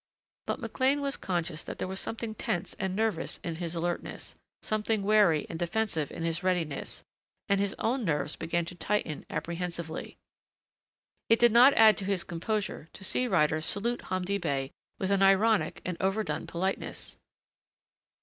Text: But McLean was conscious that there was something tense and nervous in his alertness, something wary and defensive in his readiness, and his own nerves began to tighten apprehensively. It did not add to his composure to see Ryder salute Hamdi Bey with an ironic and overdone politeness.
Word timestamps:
But 0.47 0.59
McLean 0.59 0.99
was 1.01 1.15
conscious 1.15 1.61
that 1.61 1.77
there 1.77 1.87
was 1.87 1.99
something 1.99 2.33
tense 2.33 2.73
and 2.79 2.95
nervous 2.95 3.37
in 3.43 3.57
his 3.57 3.75
alertness, 3.75 4.33
something 4.63 5.03
wary 5.03 5.45
and 5.47 5.59
defensive 5.59 6.09
in 6.11 6.23
his 6.23 6.41
readiness, 6.41 7.03
and 7.47 7.59
his 7.59 7.75
own 7.77 8.03
nerves 8.03 8.35
began 8.35 8.65
to 8.65 8.73
tighten 8.73 9.27
apprehensively. 9.29 10.17
It 11.29 11.37
did 11.37 11.51
not 11.51 11.75
add 11.75 11.97
to 11.97 12.05
his 12.05 12.23
composure 12.23 12.89
to 12.93 13.03
see 13.03 13.27
Ryder 13.27 13.61
salute 13.61 14.05
Hamdi 14.05 14.39
Bey 14.39 14.71
with 14.97 15.11
an 15.11 15.21
ironic 15.21 15.83
and 15.85 15.97
overdone 15.99 16.47
politeness. 16.47 17.15